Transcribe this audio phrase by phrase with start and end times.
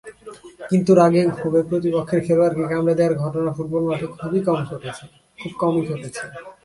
[0.71, 4.07] কিন্তু রাগে-ক্ষোভে প্রতিপক্ষের খেলোয়াড়কে কামড়ে দেওয়ার ঘটনা ফুটবল মাঠে
[5.39, 6.23] খুব কমই ঘটেছে।